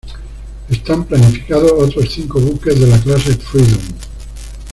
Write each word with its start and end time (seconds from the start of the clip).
Están 0.67 1.03
planificados 1.05 1.73
otros 1.73 2.09
cinco 2.11 2.39
buques 2.39 2.79
de 2.79 2.87
la 2.87 2.99
clase 2.99 3.35
"Freedom". 3.37 3.79